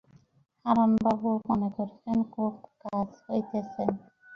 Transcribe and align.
হারানবাবু 0.65 1.29
মনে 1.47 1.69
করিলেন, 1.75 2.19
খুব 2.33 2.53
কাজ 2.83 3.09
হইতেছে। 3.25 3.83